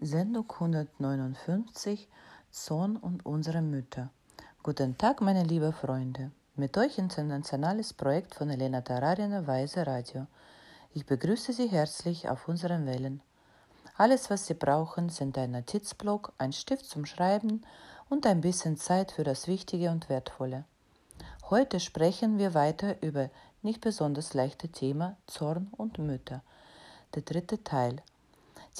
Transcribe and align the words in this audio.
Sendung 0.00 0.50
159 0.50 2.08
Zorn 2.50 2.96
und 2.96 3.24
unsere 3.24 3.62
Mütter. 3.62 4.10
Guten 4.62 4.98
Tag, 4.98 5.20
meine 5.20 5.44
lieben 5.44 5.72
Freunde. 5.72 6.32
Mit 6.56 6.76
euch 6.76 6.98
internationales 6.98 7.92
Projekt 7.92 8.34
von 8.34 8.50
Elena 8.50 8.80
Tararina 8.80 9.46
Weise 9.46 9.86
Radio. 9.86 10.26
Ich 10.92 11.06
begrüße 11.06 11.52
Sie 11.52 11.68
herzlich 11.68 12.28
auf 12.28 12.48
unseren 12.48 12.86
Wellen. 12.86 13.22
Alles, 13.96 14.30
was 14.30 14.46
Sie 14.46 14.54
brauchen, 14.54 15.10
sind 15.10 15.38
ein 15.38 15.52
Notizblock, 15.52 16.32
ein 16.38 16.52
Stift 16.52 16.86
zum 16.86 17.06
Schreiben 17.06 17.64
und 18.08 18.26
ein 18.26 18.40
bisschen 18.40 18.76
Zeit 18.76 19.12
für 19.12 19.24
das 19.24 19.46
Wichtige 19.46 19.90
und 19.90 20.08
Wertvolle. 20.08 20.64
Heute 21.50 21.78
sprechen 21.78 22.36
wir 22.38 22.52
weiter 22.52 23.00
über 23.00 23.30
nicht 23.62 23.80
besonders 23.80 24.34
leichte 24.34 24.68
Thema 24.68 25.16
Zorn 25.28 25.68
und 25.76 25.98
Mütter. 25.98 26.42
Der 27.14 27.22
dritte 27.22 27.62
Teil– 27.62 28.02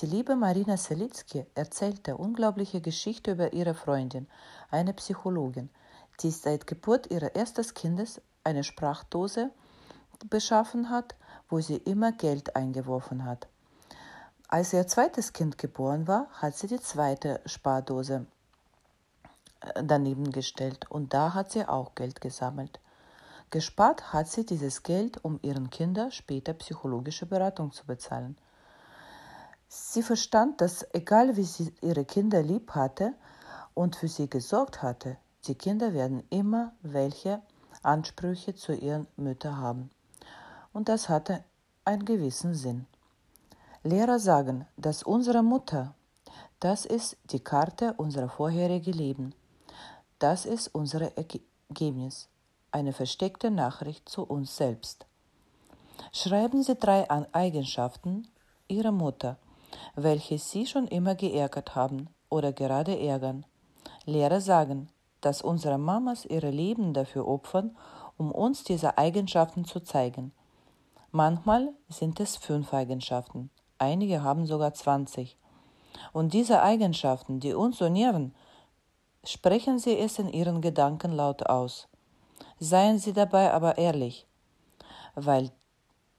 die 0.00 0.06
liebe 0.06 0.34
Marina 0.34 0.76
Selitzky 0.76 1.46
erzählte 1.54 2.16
unglaubliche 2.16 2.80
Geschichte 2.80 3.32
über 3.32 3.52
ihre 3.52 3.74
Freundin, 3.74 4.27
eine 4.70 4.92
Psychologin, 4.92 5.70
die 6.20 6.30
seit 6.30 6.66
Geburt 6.66 7.10
ihres 7.10 7.30
ersten 7.30 7.74
Kindes 7.74 8.20
eine 8.42 8.64
Sprachdose 8.64 9.50
beschaffen 10.28 10.91
hat, 10.91 11.14
wo 11.48 11.60
sie 11.60 11.77
immer 11.77 12.12
Geld 12.12 12.56
eingeworfen 12.56 13.24
hat. 13.24 13.46
Als 14.48 14.72
ihr 14.72 14.86
zweites 14.86 15.33
Kind 15.33 15.59
geboren 15.59 16.06
war, 16.06 16.28
hat 16.33 16.56
sie 16.56 16.66
die 16.66 16.80
zweite 16.80 17.41
Spardose 17.47 18.27
äh, 19.61 19.83
daneben 19.84 20.30
gestellt 20.30 20.91
und 20.91 21.14
da 21.14 21.34
hat 21.34 21.52
sie 21.52 21.66
auch 21.66 21.95
Geld 21.95 22.20
gesammelt. 22.20 22.80
Gespart 23.50 24.12
hat 24.12 24.28
sie 24.28 24.45
dieses 24.45 24.83
Geld, 24.83 25.24
um 25.24 25.38
ihren 25.42 25.70
Kindern 25.70 26.11
später 26.11 26.52
psychologische 26.55 27.27
Beratung 27.27 27.72
zu 27.72 27.86
bezahlen. 27.86 28.36
Sie 29.68 30.02
verstand, 30.02 30.60
dass 30.60 30.86
egal 30.92 31.36
wie 31.36 31.45
sie 31.45 31.72
ihre 31.80 32.05
Kinder 32.05 32.42
lieb 32.42 32.72
hatte 32.72 33.14
und 33.75 33.97
für 33.97 34.08
sie 34.08 34.28
gesorgt 34.28 34.83
hatte, 34.83 35.16
die 35.47 35.55
Kinder 35.55 35.92
werden 35.92 36.22
immer 36.30 36.72
welche 36.83 37.42
Ansprüche 37.83 38.55
zu 38.55 38.72
ihren 38.72 39.06
Müttern 39.16 39.58
haben. 39.58 39.91
Und 40.72 40.89
das 40.89 41.08
hatte 41.08 41.44
einen 41.84 42.05
gewissen 42.05 42.55
Sinn. 42.55 42.86
Lehrer 43.83 44.19
sagen, 44.19 44.66
dass 44.77 45.02
unsere 45.02 45.42
Mutter, 45.42 45.94
das 46.61 46.86
ist 46.86 47.19
die 47.24 47.41
Karte 47.41 47.92
unserer 47.98 48.30
vorherigen 48.30 48.94
Leben. 48.94 49.34
Das 50.19 50.46
ist 50.46 50.69
unser 50.74 51.14
Ergebnis, 51.17 52.28
eine 52.70 52.92
versteckte 52.92 53.50
Nachricht 53.50 54.08
zu 54.08 54.22
uns 54.22 54.56
selbst. 54.56 55.05
Schreiben 56.12 56.62
Sie 56.62 56.74
drei 56.77 57.08
Eigenschaften 57.34 58.28
Ihrer 58.69 58.92
Mutter, 58.92 59.36
welche 59.94 60.39
sie 60.39 60.67
schon 60.67 60.86
immer 60.86 61.14
geärgert 61.14 61.75
haben 61.75 62.08
oder 62.28 62.53
gerade 62.53 62.98
ärgern. 62.98 63.44
Lehrer 64.05 64.41
sagen, 64.41 64.89
dass 65.20 65.42
unsere 65.42 65.78
Mamas 65.78 66.25
ihre 66.25 66.50
Leben 66.50 66.92
dafür 66.92 67.27
opfern, 67.27 67.77
um 68.17 68.30
uns 68.30 68.64
diese 68.64 68.98
Eigenschaften 68.98 69.64
zu 69.64 69.80
zeigen. 69.80 70.33
Manchmal 71.11 71.72
sind 71.89 72.20
es 72.20 72.36
fünf 72.36 72.75
Eigenschaften, 72.75 73.50
einige 73.78 74.22
haben 74.22 74.47
sogar 74.47 74.75
zwanzig. 74.75 75.36
Und 76.12 76.34
diese 76.34 76.61
Eigenschaften, 76.62 77.41
die 77.41 77.55
uns 77.55 77.78
so 77.78 77.89
nerven, 77.89 78.34
sprechen 79.25 79.78
Sie 79.78 79.97
es 79.97 80.19
in 80.19 80.28
Ihren 80.28 80.61
Gedanken 80.61 81.12
laut 81.12 81.47
aus. 81.47 81.89
Seien 82.58 82.98
Sie 82.98 83.12
dabei 83.12 83.52
aber 83.52 83.78
ehrlich, 83.78 84.27
weil 85.14 85.50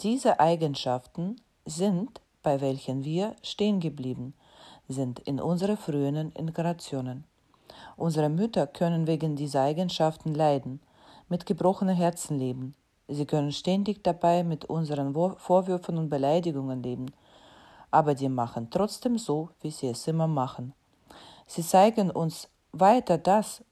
diese 0.01 0.39
Eigenschaften 0.39 1.35
sind 1.65 2.21
bei 2.45 2.61
welchen 2.61 3.03
wir 3.03 3.35
stehen 3.41 3.79
geblieben 3.79 4.35
sind 4.87 5.19
in 5.19 5.41
unseren 5.41 5.77
frühen 5.77 6.31
Inkarnationen. 6.33 7.23
Unsere 7.97 8.29
Mütter 8.29 8.67
können 8.67 9.07
wegen 9.07 9.35
dieser 9.35 9.63
Eigenschaften 9.63 10.35
leiden, 10.35 10.79
mit 11.27 11.47
gebrochenen 11.47 11.95
Herzen 11.95 12.37
leben. 12.37 12.75
Sie 13.07 13.25
können 13.25 13.51
ständig 13.51 14.03
dabei 14.03 14.43
mit 14.43 14.65
unseren 14.65 15.15
Vorwürfen 15.37 15.97
und 15.97 16.09
Beleidigungen 16.09 16.83
leben, 16.83 17.07
aber 17.89 18.13
die 18.13 18.29
machen 18.29 18.69
trotzdem 18.69 19.17
so, 19.17 19.49
wie 19.61 19.71
sie 19.71 19.87
es 19.87 20.07
immer 20.07 20.27
machen. 20.27 20.73
Sie 21.47 21.63
zeigen 21.63 22.11
uns 22.11 22.47
weiter 22.71 23.17
das, 23.17 23.63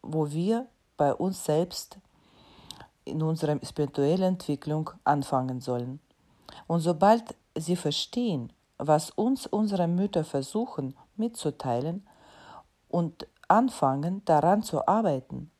wo 0.00 0.30
wir 0.30 0.66
bei 0.96 1.12
uns 1.12 1.44
selbst 1.44 1.98
in 3.04 3.22
unserer 3.22 3.58
spirituellen 3.62 4.34
Entwicklung 4.34 4.88
anfangen 5.04 5.60
sollen. 5.60 6.00
Und 6.66 6.80
sobald 6.80 7.34
sie 7.60 7.76
verstehen, 7.76 8.52
was 8.78 9.10
uns 9.10 9.46
unsere 9.46 9.88
Mütter 9.88 10.24
versuchen 10.24 10.94
mitzuteilen 11.16 12.06
und 12.88 13.26
anfangen 13.48 14.24
daran 14.24 14.62
zu 14.62 14.86
arbeiten, 14.86 15.50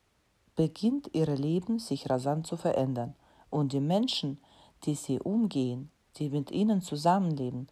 beginnt 0.54 1.10
ihr 1.14 1.26
Leben 1.26 1.78
sich 1.78 2.08
rasant 2.08 2.46
zu 2.46 2.56
verändern 2.56 3.14
und 3.50 3.72
die 3.72 3.80
Menschen, 3.80 4.40
die 4.84 4.94
sie 4.94 5.20
umgehen, 5.20 5.90
die 6.16 6.30
mit 6.30 6.50
ihnen 6.50 6.80
zusammenleben, 6.80 7.68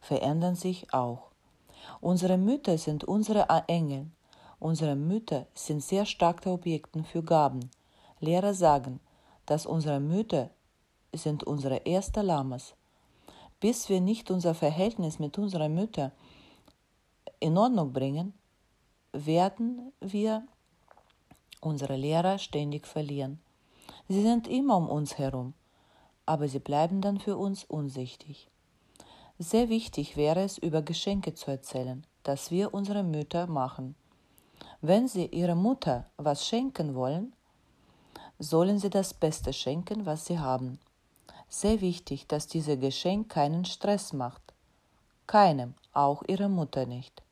verändern 0.00 0.54
sich 0.54 0.92
auch. 0.92 1.30
Unsere 2.00 2.38
Mütter 2.38 2.78
sind 2.78 3.04
unsere 3.04 3.46
Engel. 3.68 4.10
Unsere 4.58 4.96
Mütter 4.96 5.46
sind 5.54 5.82
sehr 5.82 6.06
starke 6.06 6.50
Objekte 6.50 7.04
für 7.04 7.22
Gaben. 7.22 7.70
Lehrer 8.20 8.54
sagen, 8.54 9.00
dass 9.44 9.66
unsere 9.66 10.00
Mütter 10.00 10.50
sind 11.14 11.44
unsere 11.44 11.76
erste 11.76 12.22
Lamas 12.22 12.74
bis 13.60 13.88
wir 13.88 14.00
nicht 14.00 14.30
unser 14.30 14.54
Verhältnis 14.54 15.18
mit 15.18 15.38
unserer 15.38 15.68
Mutter 15.68 16.12
in 17.40 17.56
Ordnung 17.56 17.92
bringen, 17.92 18.34
werden 19.12 19.92
wir 20.00 20.46
unsere 21.60 21.96
Lehrer 21.96 22.38
ständig 22.38 22.86
verlieren. 22.86 23.40
Sie 24.08 24.22
sind 24.22 24.46
immer 24.46 24.76
um 24.76 24.88
uns 24.88 25.18
herum, 25.18 25.54
aber 26.26 26.48
sie 26.48 26.58
bleiben 26.58 27.00
dann 27.00 27.18
für 27.18 27.36
uns 27.36 27.64
unsichtig. 27.64 28.48
Sehr 29.38 29.68
wichtig 29.68 30.16
wäre 30.16 30.42
es, 30.42 30.58
über 30.58 30.82
Geschenke 30.82 31.34
zu 31.34 31.50
erzählen, 31.50 32.06
das 32.22 32.50
wir 32.50 32.72
unsere 32.72 33.02
Mütter 33.02 33.46
machen. 33.46 33.94
Wenn 34.80 35.08
sie 35.08 35.26
ihrer 35.26 35.54
Mutter 35.54 36.06
was 36.16 36.46
schenken 36.46 36.94
wollen, 36.94 37.34
sollen 38.38 38.78
sie 38.78 38.90
das 38.90 39.14
Beste 39.14 39.52
schenken, 39.52 40.06
was 40.06 40.26
sie 40.26 40.38
haben. 40.38 40.78
Sehr 41.48 41.80
wichtig, 41.80 42.26
dass 42.26 42.48
dieses 42.48 42.80
Geschenk 42.80 43.28
keinen 43.28 43.64
Stress 43.64 44.12
macht. 44.12 44.42
Keinem, 45.26 45.74
auch 45.92 46.22
ihrer 46.26 46.48
Mutter 46.48 46.86
nicht. 46.86 47.22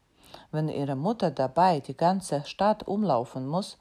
Wenn 0.51 0.69
ihre 0.69 0.97
Mutter 0.97 1.31
dabei 1.31 1.81
die 1.81 1.97
ganze 1.97 2.45
Stadt 2.45 2.87
umlaufen 2.87 3.47
muss, 3.47 3.77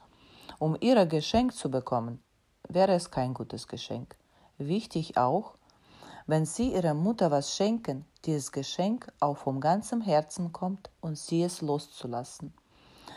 um 0.58 0.76
ihr 0.80 1.06
Geschenk 1.06 1.54
zu 1.54 1.70
bekommen, 1.70 2.22
wäre 2.68 2.92
es 2.92 3.10
kein 3.10 3.32
gutes 3.32 3.68
Geschenk. 3.68 4.16
Wichtig 4.58 5.16
auch, 5.16 5.54
wenn 6.26 6.46
Sie 6.46 6.72
Ihrer 6.72 6.94
Mutter 6.94 7.30
was 7.30 7.54
schenken, 7.54 8.06
dieses 8.24 8.50
Geschenk 8.50 9.12
auch 9.20 9.36
vom 9.36 9.60
ganzen 9.60 10.00
Herzen 10.00 10.52
kommt 10.52 10.90
und 11.02 11.18
sie 11.18 11.42
es 11.42 11.60
loszulassen. 11.60 12.54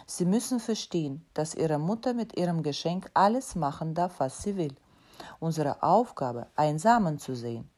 Sie 0.06 0.26
müssen 0.26 0.60
verstehen, 0.60 1.26
dass 1.34 1.56
Ihre 1.56 1.80
Mutter 1.80 2.14
mit 2.14 2.38
ihrem 2.38 2.64
Geschenk 2.64 3.10
alles 3.14 3.56
machen 3.56 3.94
darf, 3.94 4.20
was 4.20 4.44
sie 4.44 4.58
will 4.58 4.76
unsere 5.40 5.84
Aufgabe, 5.84 6.48
einen 6.56 6.80
Samen 6.80 7.20
zu 7.20 7.36
sehen 7.36 7.70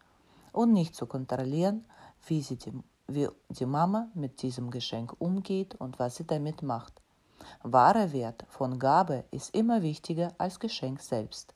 und 0.51 0.73
nicht 0.73 0.95
zu 0.95 1.05
kontrollieren, 1.05 1.85
wie, 2.27 2.41
sie 2.41 2.57
die, 2.57 2.73
wie 3.07 3.27
die 3.49 3.65
Mama 3.65 4.07
mit 4.13 4.41
diesem 4.41 4.71
Geschenk 4.71 5.13
umgeht 5.19 5.75
und 5.75 5.99
was 5.99 6.15
sie 6.15 6.25
damit 6.25 6.61
macht. 6.63 7.01
Wahrer 7.63 8.11
Wert 8.11 8.45
von 8.49 8.79
Gabe 8.79 9.23
ist 9.31 9.55
immer 9.55 9.81
wichtiger 9.81 10.33
als 10.37 10.59
Geschenk 10.59 10.99
selbst. 11.01 11.53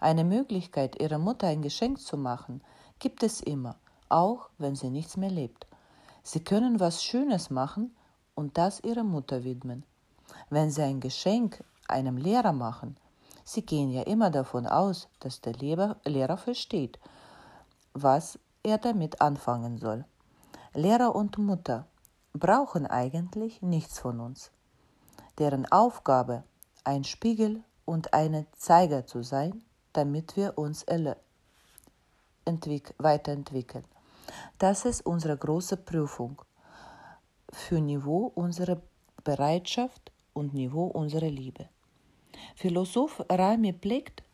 Eine 0.00 0.24
Möglichkeit, 0.24 1.00
ihrer 1.00 1.18
Mutter 1.18 1.46
ein 1.46 1.62
Geschenk 1.62 2.00
zu 2.00 2.16
machen, 2.16 2.60
gibt 2.98 3.22
es 3.22 3.40
immer, 3.40 3.76
auch 4.08 4.50
wenn 4.58 4.74
sie 4.74 4.90
nichts 4.90 5.16
mehr 5.16 5.30
lebt. 5.30 5.66
Sie 6.22 6.40
können 6.40 6.78
was 6.78 7.02
Schönes 7.02 7.50
machen 7.50 7.96
und 8.34 8.58
das 8.58 8.80
ihrer 8.80 9.04
Mutter 9.04 9.44
widmen. 9.44 9.84
Wenn 10.50 10.70
sie 10.70 10.82
ein 10.82 11.00
Geschenk 11.00 11.64
einem 11.88 12.16
Lehrer 12.16 12.52
machen, 12.52 12.96
Sie 13.50 13.62
gehen 13.62 13.88
ja 13.88 14.02
immer 14.02 14.28
davon 14.30 14.66
aus, 14.66 15.08
dass 15.20 15.40
der 15.40 15.54
Lehrer 15.54 16.36
versteht, 16.36 16.98
was 17.94 18.38
er 18.62 18.76
damit 18.76 19.22
anfangen 19.22 19.78
soll. 19.78 20.04
Lehrer 20.74 21.14
und 21.16 21.38
Mutter 21.38 21.86
brauchen 22.34 22.86
eigentlich 22.86 23.62
nichts 23.62 24.00
von 24.00 24.20
uns. 24.20 24.50
Deren 25.38 25.64
Aufgabe, 25.72 26.44
ein 26.84 27.04
Spiegel 27.04 27.64
und 27.86 28.12
ein 28.12 28.46
Zeiger 28.52 29.06
zu 29.06 29.22
sein, 29.22 29.64
damit 29.94 30.36
wir 30.36 30.58
uns 30.58 30.82
weiterentwickeln. 32.98 33.84
Das 34.58 34.84
ist 34.84 35.06
unsere 35.06 35.38
große 35.38 35.78
Prüfung 35.78 36.42
für 37.50 37.80
Niveau 37.80 38.30
unserer 38.34 38.82
Bereitschaft 39.24 40.12
und 40.34 40.52
Niveau 40.52 40.88
unserer 40.88 41.30
Liebe. 41.30 41.70
Philosoph 42.60 43.24
Rami 43.30 43.72
Plicht 43.72 44.24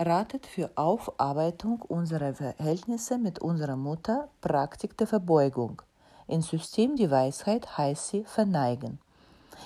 ratet 0.00 0.46
für 0.46 0.70
Aufarbeitung 0.76 1.82
unserer 1.82 2.32
Verhältnisse 2.32 3.18
mit 3.18 3.40
unserer 3.40 3.76
Mutter 3.76 4.30
Praktik 4.40 4.96
der 4.96 5.06
Verbeugung. 5.06 5.82
Im 6.26 6.40
System 6.40 6.96
die 6.96 7.10
Weisheit 7.10 7.76
heißt 7.76 8.08
sie 8.08 8.24
verneigen. 8.24 8.98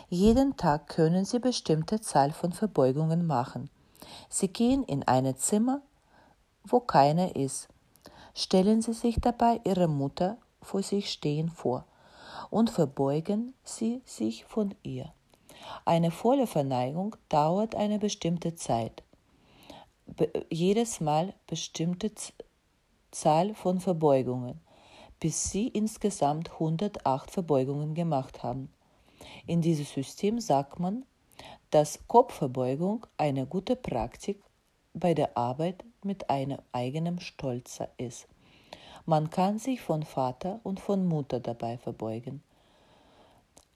Jeden 0.09 0.57
Tag 0.57 0.89
können 0.89 1.25
Sie 1.25 1.39
bestimmte 1.39 2.01
Zahl 2.01 2.33
von 2.33 2.53
Verbeugungen 2.53 3.29
machen. 3.29 3.71
Sie 4.29 4.49
gehen 4.49 4.83
in 4.83 5.05
ein 5.05 5.37
Zimmer, 5.37 5.81
wo 6.65 6.81
keiner 6.81 7.37
ist. 7.37 7.69
Stellen 8.35 8.83
Sie 8.83 8.93
sich 8.93 9.21
dabei 9.21 9.61
Ihre 9.63 9.87
Mutter 9.87 10.37
vor 10.63 10.83
sich 10.83 11.13
stehen 11.13 11.49
vor 11.49 11.85
und 12.51 12.71
verbeugen 12.71 13.55
Sie 13.63 14.03
sich 14.05 14.45
von 14.47 14.75
ihr. 14.83 15.13
Eine 15.85 16.11
volle 16.11 16.47
Verneigung 16.47 17.17
dauert 17.29 17.75
eine 17.75 17.99
bestimmte 17.99 18.55
Zeit. 18.55 19.03
Be 20.07 20.31
jedes 20.51 21.01
Mal 21.01 21.35
bestimmte 21.47 22.15
Z 22.15 22.35
Zahl 23.13 23.55
von 23.55 23.81
Verbeugungen, 23.81 24.61
bis 25.19 25.51
Sie 25.51 25.67
insgesamt 25.67 26.53
108 26.53 27.31
Verbeugungen 27.31 27.95
gemacht 27.95 28.43
haben. 28.45 28.73
In 29.47 29.63
diesem 29.63 29.85
System 29.85 30.41
sagt 30.41 30.79
man, 30.79 31.05
dass 31.71 32.07
Kopfverbeugung 32.07 33.07
eine 33.17 33.47
gute 33.47 33.77
Praktik 33.77 34.41
bei 34.95 35.15
der 35.15 35.37
Arbeit 35.37 35.85
mit 36.03 36.31
einem 36.31 36.59
eigenen 36.73 37.21
Stolz 37.21 37.81
ist. 37.97 38.29
Man 39.07 39.31
kann 39.31 39.59
sich 39.59 39.81
von 39.81 40.03
Vater 40.03 40.61
und 40.63 40.79
von 40.79 41.07
Mutter 41.07 41.41
dabei 41.41 41.79
verbeugen. 41.79 42.43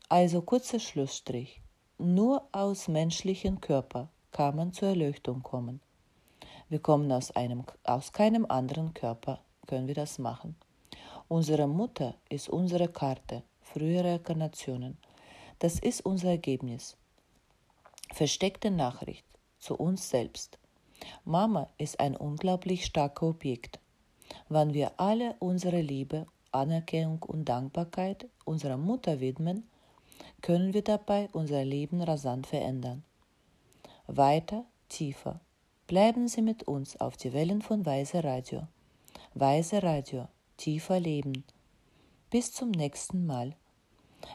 Also 0.09 0.43
kurzer 0.43 0.79
Schlussstrich. 0.79 1.61
Nur 1.99 2.49
aus 2.51 2.89
menschlichem 2.89 3.61
Körper 3.61 4.09
kann 4.33 4.57
man 4.57 4.73
zur 4.73 4.89
Erleuchtung 4.89 5.45
kommen. 5.45 5.81
Wir 6.69 6.81
kommen 6.81 7.11
aus, 7.13 7.31
einem, 7.31 7.63
aus 7.85 8.13
keinem 8.13 8.47
anderen 8.47 8.95
Körper, 8.95 9.39
können 9.69 9.87
wir 9.87 9.95
das 9.95 10.19
machen. 10.19 10.57
Unsere 11.29 11.69
Mutter 11.69 12.17
ist 12.29 12.49
unsere 12.49 12.89
Karte, 12.89 13.45
frühere 13.61 14.17
Inkarnationen. 14.17 14.99
Das 15.61 15.79
ist 15.79 16.05
unser 16.05 16.31
Ergebnis. 16.31 16.97
Versteckte 18.13 18.73
Nachricht 18.73 19.25
zu 19.61 19.77
uns 19.77 20.11
selbst. 20.11 20.59
Mama 21.25 21.69
ist 21.79 22.01
ein 22.01 22.17
unglaublich 22.17 22.87
starker 22.87 23.29
Objekt. 23.29 23.79
Wann 24.49 24.75
wir 24.75 24.99
alle 24.99 25.37
unsere 25.39 25.81
Liebe, 25.81 26.27
Anerkennung 26.51 27.23
und 27.23 27.49
Dankbarkeit 27.49 28.29
unserer 28.45 28.79
Mutter 28.79 29.21
widmen, 29.21 29.69
können 30.45 30.75
wir 30.75 30.85
dabei 30.85 31.31
unser 31.33 31.65
Leben 31.65 32.03
rasant 32.03 32.47
verändern. 32.47 33.03
Weiter, 34.07 34.67
tiefer. 34.91 35.41
Bleiben 35.87 36.29
Sie 36.29 36.43
mit 36.43 36.65
uns 36.65 37.01
auf 37.01 37.17
die 37.17 37.33
Wellen 37.33 37.63
von 37.63 37.87
Weise 37.87 38.23
Radio. 38.23 38.69
Weise 39.33 39.83
Radio, 39.83 40.29
tiefer 40.59 41.01
Leben. 41.01 41.45
Bis 42.29 42.53
zum 42.53 42.73
nächsten 42.73 43.25
Mal. 43.25 43.57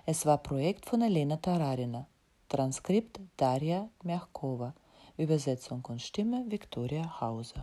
Es 0.07 0.25
war 0.25 0.39
Projekt 0.39 0.87
von 0.87 1.03
Elena 1.03 1.37
Tararina. 1.37 2.07
Transkript 2.47 3.19
Daria 3.37 3.87
Merkova. 4.01 4.73
Übersetzung 5.15 5.85
und 5.89 6.01
Stimme 6.01 6.43
Viktoria 6.47 7.21
Hauser. 7.21 7.57